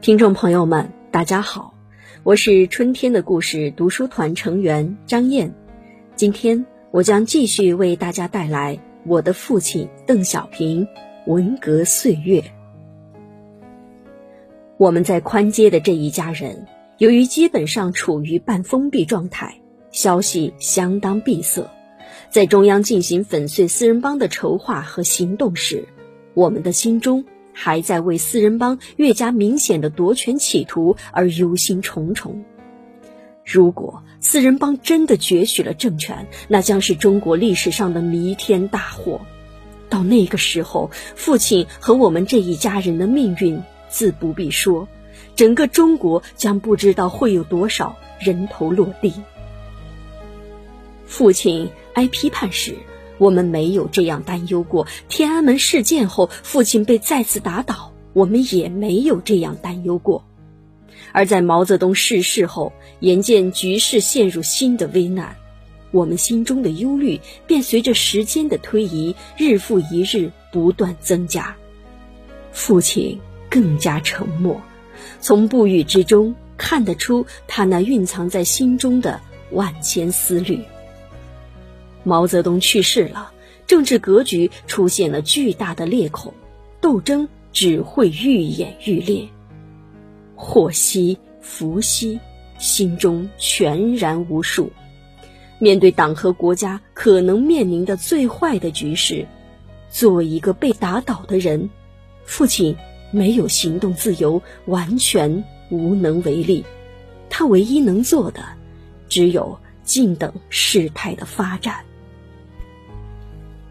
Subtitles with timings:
[0.00, 1.74] 听众朋友们，大家好，
[2.22, 5.52] 我是春天的故事读书团成员张燕。
[6.14, 10.86] 今天我将继续为大家带来我的父亲邓小平
[11.26, 12.44] 文革岁月。
[14.76, 16.68] 我们在宽街的这一家人，
[16.98, 19.60] 由于基本上处于半封闭状态，
[19.90, 21.68] 消息相当闭塞。
[22.30, 25.88] 在中央进行粉碎四人帮的筹划和行动时，
[26.34, 27.24] 我们的心中。
[27.60, 32.44] 还在为四人帮越加明显的夺权企图而忧心忡忡。
[33.44, 39.22] 如果四人帮真的攫取了政权，那将是中国历史上的弥天大祸。
[39.88, 44.86] 到那个时候，父亲和我们这一家人的命运自不必说，
[45.34, 49.12] 整个中国将不知道会有多少人头落地。
[51.06, 52.76] 父亲挨批判时。
[53.18, 54.86] 我们没有这样担忧过。
[55.08, 60.24] 天安门事件后，父亲被再次打倒，我们也没有这样担忧过。
[61.12, 65.36] 而在毛泽东逝世后，眼见局势陷入新的危难，
[65.90, 71.56] 我们心中的忧虑便随着时间的推移，日复一日不断增加。
[72.52, 74.60] 父亲更加沉默，
[75.20, 79.20] 从不语之中看得出他那蕴藏在心中的
[79.52, 80.60] 万千思虑。
[82.08, 83.32] 毛泽东去世了，
[83.66, 86.32] 政治格局出现了巨大的裂口，
[86.80, 89.28] 斗争只会愈演愈烈。
[90.34, 92.18] 祸兮福兮，
[92.58, 94.72] 心中全然无数。
[95.58, 99.26] 面对党和国家可能面临的最坏的局势，
[99.90, 101.68] 作为一个被打倒的人，
[102.24, 102.74] 父亲
[103.10, 106.64] 没有行动自由，完全无能为力。
[107.28, 108.42] 他唯一能做的，
[109.10, 111.84] 只有静等事态的发展。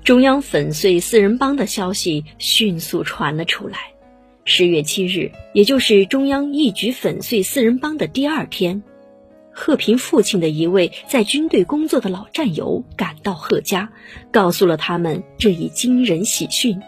[0.07, 3.77] 中央粉碎四人帮的消息迅速传了出来。
[4.45, 8.83] 十月七日，也就是中央一举粉碎四人帮的第二天，
[9.51, 13.91] 贺平父亲的一位在军队工作的老战友赶到贺家，
[14.31, 16.81] 告诉了他们这一惊人喜讯。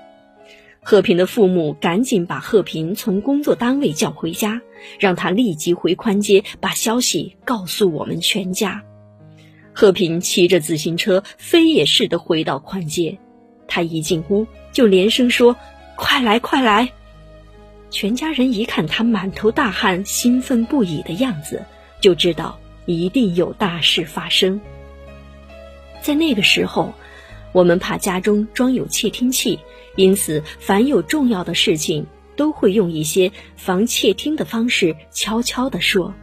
[0.81, 4.61] 贺平的父母赶紧把贺平从工作单位叫回家，
[4.97, 8.85] 让他立即回宽街，把消息告诉我们全家。
[9.73, 13.17] 贺平骑着自行车飞也似的回到宽街，
[13.67, 15.55] 他一进屋就连声说
[15.95, 16.91] ：“快来，快来！”
[17.91, 21.63] 全家人一看他满头大汗、兴奋不已的样子，
[22.01, 24.61] 就知道一定有大事发生。
[26.01, 26.93] 在那个时候，
[27.51, 29.59] 我们怕家中装有窃听器，
[29.95, 36.13] 因此凡有重要的事情，都会用一些防窃听的方式悄悄地说。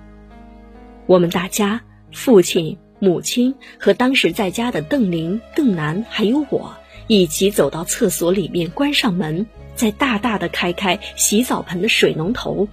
[1.07, 2.79] 我们大家，父亲。
[2.99, 6.75] 母亲和当时在家的邓玲、邓楠还有我
[7.07, 12.67] 一起走到厕所里面，关上门，再大大的开开洗澡盆的水龙头，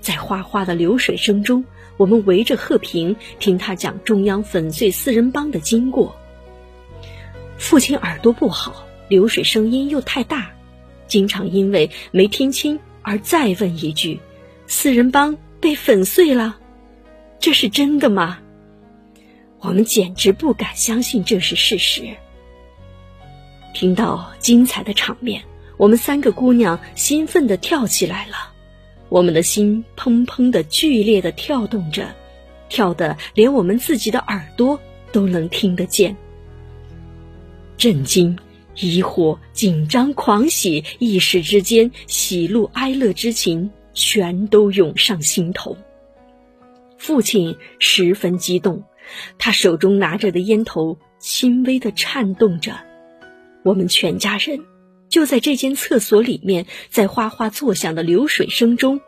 [0.00, 1.64] 在哗哗的流水声中，
[1.96, 6.16] 我们围着贺平听他讲中央粉碎四人帮的经过。
[7.56, 10.50] 父亲耳朵不好，流水声音又太大，
[11.06, 14.18] 经常因为没听清而再问一句
[14.66, 16.58] ：“四人帮被粉碎了，
[17.38, 18.38] 这是真的吗？”
[19.60, 22.16] 我们简直不敢相信这是事实。
[23.74, 25.42] 听到精彩的场面，
[25.76, 28.52] 我们三个姑娘兴奋地跳起来了，
[29.08, 32.08] 我们的心砰砰的剧烈的跳动着，
[32.68, 34.80] 跳得连我们自己的耳朵
[35.12, 36.16] 都能听得见。
[37.76, 38.38] 震惊、
[38.74, 45.76] 疑惑、紧张、狂喜，一时之间，喜怒哀乐之情全都涌上心头。
[46.98, 48.82] 父亲十分激动。
[49.38, 52.72] 他手中拿着的烟头轻微的颤动着，
[53.62, 54.60] 我们全家人
[55.08, 59.00] 就在这间厕所里面，在哗哗作响的流水声中，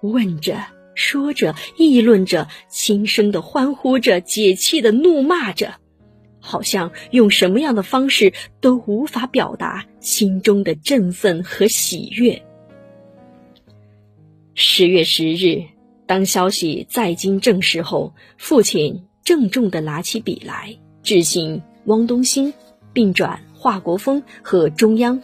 [0.00, 0.64] 问着、
[0.94, 5.74] 说着、议论着，轻声的欢呼着，解气的怒骂着，
[6.40, 12.42] 好像用什么样的方式都无法表达心中的振奋和喜悦。
[14.54, 15.62] 十月十日，
[16.06, 19.04] 当消息再经证实后，父亲。
[19.24, 22.52] 郑重地拿起笔来，致信汪东兴，
[22.92, 25.22] 并转华国锋和中央，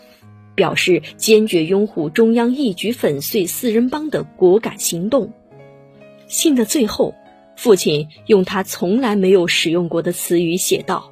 [0.54, 5.32] 表示坚决拥护中央一举粉碎四人帮的果敢行动。
[6.28, 7.14] 信的最后，
[7.56, 11.10] 父亲用他从来没有使用过的词语写道：“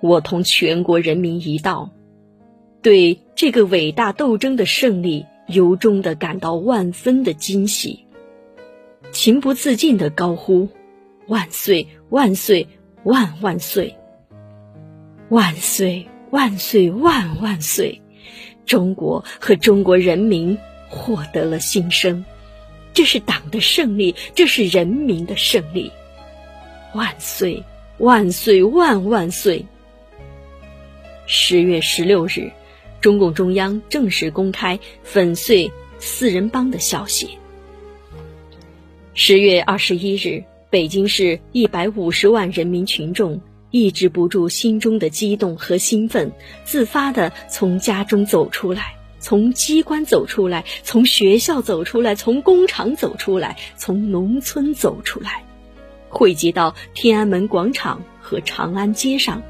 [0.00, 1.90] 我同全国人民一道，
[2.80, 8.06] 对这个伟大斗争的胜利由衷地感到万分的惊喜，
[9.12, 10.68] 情不自禁地高呼。”
[11.30, 11.86] 万岁！
[12.08, 12.66] 万岁！
[13.04, 13.96] 万万岁！
[15.28, 16.08] 万岁！
[16.32, 16.90] 万岁！
[16.90, 18.02] 万万岁！
[18.66, 22.24] 中国和中国人民获得了新生，
[22.92, 25.92] 这是党的胜利，这是人民的胜利！
[26.94, 27.62] 万岁，
[27.98, 29.64] 万岁，万万岁！
[31.26, 32.50] 十月十六日，
[33.00, 37.38] 中共中央正式公开粉碎四人帮的消息。
[39.14, 43.40] 十月二十一日，北京市一百五十万人民群众
[43.72, 46.30] 抑制不住心中的激动和兴奋，
[46.64, 48.94] 自发的从家中走出来。
[49.18, 55.44] 从机关走出来，从学校走出来，从工厂走出来，从农村走出来，
[56.08, 59.42] 汇集到天安门广场和长安街上，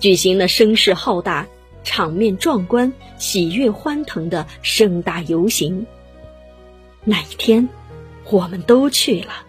[0.00, 1.46] 举行了声势浩大、
[1.84, 5.86] 场面壮观、喜悦欢腾的盛大游行。
[7.04, 7.68] 那一天，
[8.30, 9.46] 我们都去了，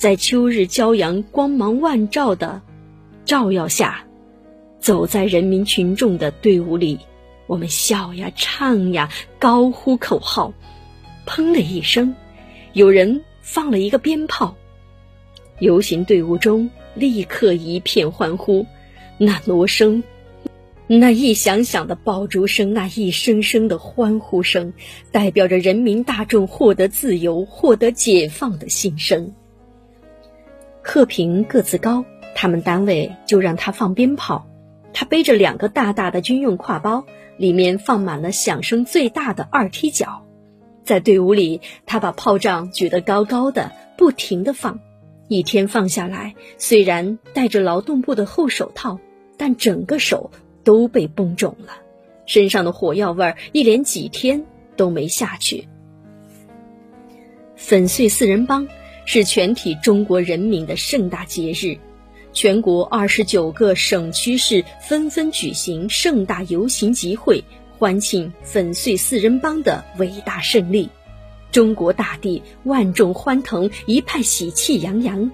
[0.00, 2.62] 在秋日骄阳光芒万丈的
[3.26, 4.06] 照耀下，
[4.78, 6.98] 走在人民群众的队伍里。
[7.46, 10.54] 我们笑呀，唱呀，高呼口号，
[11.26, 12.14] 砰的一声，
[12.72, 14.56] 有人放了一个鞭炮，
[15.58, 18.64] 游行队伍中立刻一片欢呼。
[19.18, 20.02] 那锣声，
[20.86, 24.72] 那一响响的爆竹声，那一声声的欢呼声，
[25.12, 29.34] 代表着人民大众获得自由、获得解放的心声。
[30.92, 32.04] 贺平个子高，
[32.34, 34.48] 他们单位就让他放鞭炮，
[34.92, 37.04] 他背着两个大大的军用挎包。
[37.36, 40.26] 里面放满了响声最大的二踢脚，
[40.82, 44.80] 在队伍里，他把炮仗举得高高的，不停地放。
[45.28, 48.98] 一天放下来，虽然戴着劳动部的厚手套，
[49.36, 50.32] 但整个手
[50.64, 51.74] 都被崩肿了，
[52.26, 54.44] 身上的火药味儿一连几天
[54.74, 55.68] 都没下去。
[57.54, 58.66] 粉碎四人帮
[59.04, 61.78] 是全体中国人民的盛大节日。
[62.32, 67.42] 全国二十九个省区市纷纷举行盛大游行集会，
[67.76, 70.88] 欢庆粉碎四人帮的伟大胜利。
[71.50, 75.32] 中国大地万众欢腾，一派喜气洋洋。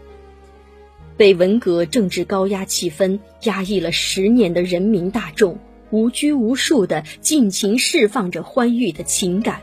[1.19, 5.59] 被文革政治高压气氛压抑了十年的人民大众，
[5.91, 9.61] 无拘无束地尽情释放着欢愉的情感。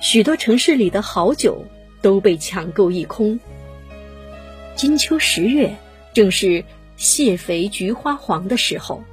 [0.00, 1.64] 许多城市里的好酒
[2.00, 3.38] 都被抢购一空。
[4.74, 5.74] 金秋十月。
[6.12, 6.64] 正是
[6.96, 9.04] 蟹肥菊花黄的时候，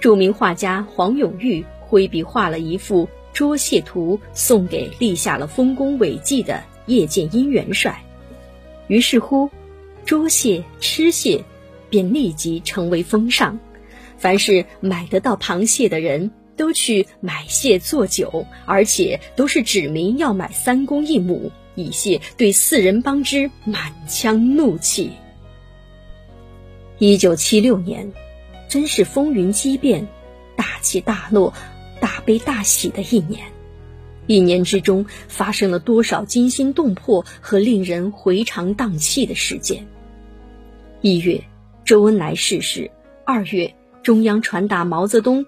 [0.00, 8.02] 著名画家黄永玉挥笔画了一幅捉蟹图，送给立下了丰功伟绩的叶剑英元帅。
[8.88, 9.48] 于是乎，
[10.04, 11.44] 捉蟹吃蟹
[11.88, 13.60] 便立即成为风尚，
[14.18, 25.12] 凡是买得到螃蟹的人都去买蟹做酒，而且都是指明要买三公一母，以泄对四人帮之满腔怒气。
[26.98, 28.10] 一九七六年，
[28.68, 30.08] 真是风云激变、
[30.56, 31.52] 大起大落、
[32.00, 33.44] 大悲大喜的一年。
[34.26, 39.86] 一年之中发生了多少惊心动魄和令人回肠荡气的事件？
[41.00, 41.44] 一月，
[41.84, 42.90] 周恩来逝世；
[43.24, 45.46] 二月，中央传达毛泽东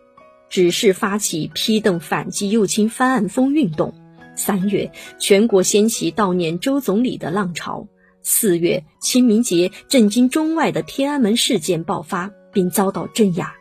[0.48, 3.90] 指示发起批邓反击右倾翻案风运动；
[4.38, 7.88] 三月，全国掀起悼念周总理的浪潮。
[8.22, 13.54] 四月清明节，震惊中外的天安门事件爆发，并遭到镇压。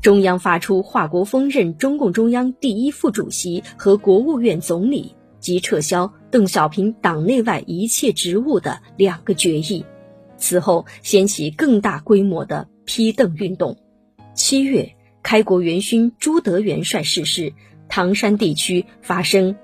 [0.00, 9.84] 中央发出华国锋任中共中央第一副主席和国务院总理，及撤销邓小平党内外一切职务的两个决议。
[10.38, 13.76] 此后，掀起更大规模的批邓运动。
[14.34, 17.52] 七月，开国元勋朱德元帅逝世，
[17.88, 19.56] 唐山地区发生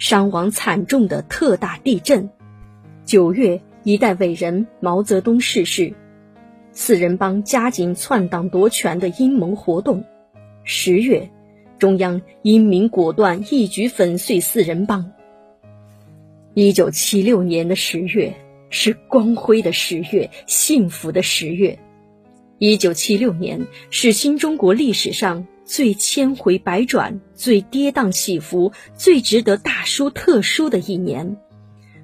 [0.00, 2.28] 伤亡惨重的特大地震。
[3.04, 3.62] 九月。
[3.82, 5.94] 一代伟人毛泽东逝世，
[6.70, 10.04] 四人帮加紧篡党夺权的阴谋活动。
[10.64, 11.30] 十月，
[11.78, 15.12] 中央英明果断，一举粉碎四人帮。
[16.52, 18.34] 一九七六年的十月
[18.68, 21.78] 是光辉的十月，幸福的十月。
[22.58, 31.36] 一九七六年是新中国历史上最千回百转、最跌宕起伏、最值得大书特书的一年。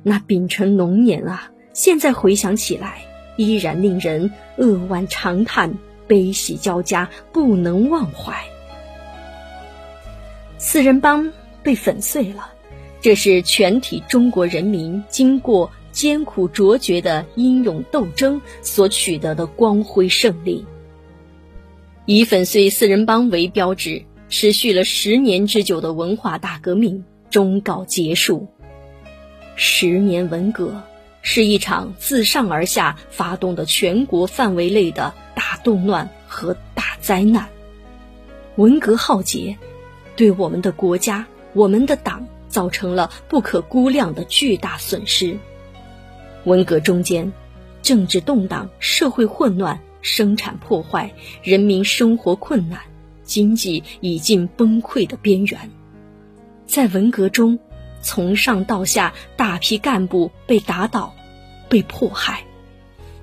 [0.04, 1.50] 那丙辰龙年啊！
[1.73, 3.00] 现在回想起来，
[3.37, 8.40] 依然令人扼腕长叹，悲喜交加，不能忘怀。
[10.58, 11.32] 四人帮
[11.64, 12.49] 被粉碎了，
[13.00, 20.64] 这是全体中国人民经过艰苦卓绝的英勇斗争所取得的光辉胜利。
[22.07, 28.47] 以粉碎四人帮为标志，持续了十年之久的文化大革命终告结束。
[29.57, 30.83] 十年文革。
[31.29, 37.49] 是一场自上而下发动的全国范围内的大动乱和大灾难。
[38.55, 39.59] 文革浩劫，
[40.15, 45.37] 对我们的国家、我们的党造成了不可估量的巨大损失。
[46.45, 47.33] 文革中间，
[47.83, 52.81] 政治动荡，社会混乱，生产破坏，人民生活困难，
[53.25, 55.69] 经济已近崩溃的边缘。
[56.65, 57.59] 在文革中，
[58.01, 61.13] 从上到下，大批干部被打倒，
[61.69, 62.45] 被迫害。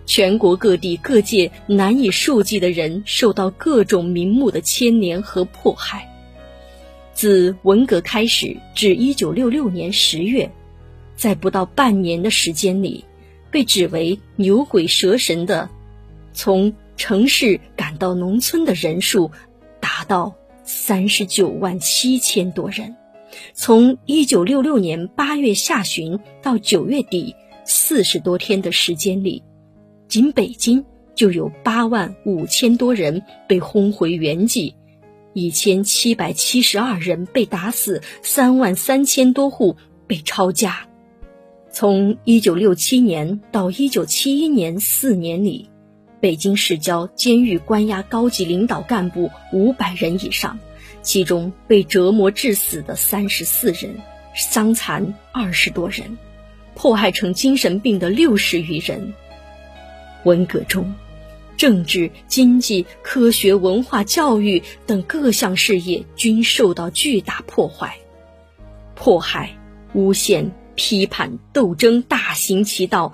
[0.06, 6.10] 全国各地各界难以数计的人受到各种名目的牵连和迫害。
[7.14, 10.52] 自文革开始至一九六六年十月，
[11.16, 13.06] 在不到半年的时间里，
[13.50, 15.70] 被指为牛鬼蛇神的
[16.34, 19.32] 从城市赶到农村的人数
[19.80, 22.96] 达到三十九万七千多人。
[23.54, 27.36] 从一九六六年八月下旬到九月底
[27.66, 29.44] 四十多天的时间里。
[30.08, 30.86] 仅北京
[31.16, 34.76] 就有八万五千多人被轰回原籍，
[35.34, 39.76] 一千七百七十二人被打死，三万三千多户
[40.06, 40.88] 被抄家。
[41.72, 45.72] 从一九六七年到一九七一年四年里，
[46.24, 50.58] 北京市郊监狱关押高级领导干部五百人以上，
[51.02, 53.98] 其中被折磨致死的三十四人，
[54.34, 56.18] 伤残二十多人，
[56.76, 59.14] 迫害成精神病的六十余人。
[60.24, 60.96] 文革中，
[61.58, 67.98] 政治、经济、科学、文化、教育等各项事业均受到巨大破坏，
[68.96, 69.58] 迫害、
[69.92, 73.12] 诬陷、批判、斗争大行其道，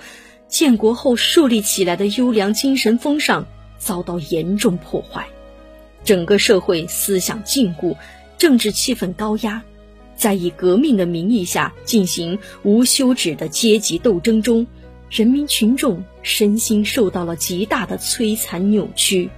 [0.49, 3.45] 建国后树立起来的优良精神风尚
[3.77, 5.27] 遭到严重破坏，
[6.03, 7.95] 整个社会思想禁锢，
[8.37, 9.61] 政治气氛高压，
[10.15, 14.65] 在以革命的名义下进行无休止的阶级斗争中。
[15.11, 19.29] 人民群众身心受到了极大的摧残扭曲。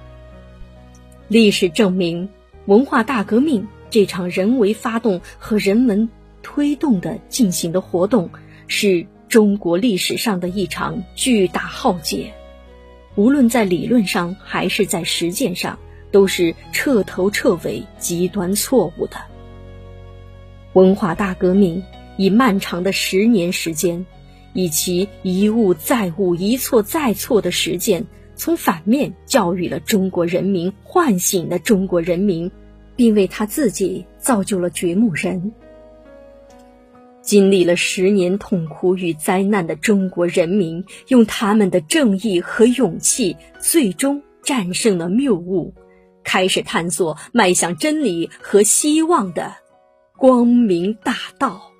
[1.30, 2.28] 历史证明，
[2.66, 6.10] 文化大革命这场人为发动和人文
[6.42, 8.30] 推动的进行的活动，
[8.68, 12.34] 是中国历史上的一场巨大浩劫。
[13.16, 15.80] 无论在理论上还是在实践上，
[16.12, 19.16] 都是彻头彻尾极端错误的。
[20.74, 21.82] 文化大革命
[22.18, 24.06] 以漫长的十年时间。
[24.54, 32.52] 以其一误再误、一错再错的实践，从反面教育了中国人民，唤醒了中国人民，
[32.98, 35.54] 并为他自己造就了掘墓人。
[37.22, 45.74] 经历了十年痛苦与灾难的中国人民，用他们的正义和勇气，最终战胜了谬误，
[46.24, 49.54] 开始探索迈向真理和希望的
[50.18, 51.71] 光明大道。